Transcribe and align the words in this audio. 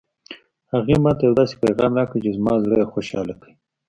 هغې 0.73 0.95
ما 1.03 1.11
ته 1.17 1.23
یو 1.27 1.37
داسې 1.39 1.53
پېغام 1.61 1.91
راکړ 1.99 2.17
چې 2.25 2.31
زما 2.37 2.53
زړه 2.63 2.75
یې 2.81 2.91
خوشحاله 2.93 3.33
کړ 3.41 3.49